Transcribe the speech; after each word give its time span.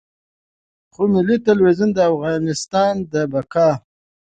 خو 0.93 1.01
ملي 1.13 1.37
ټلویزیون 1.45 1.89
د 1.93 1.97
افغانستان 2.11 2.93
د 3.11 3.13
بقا. 3.31 3.69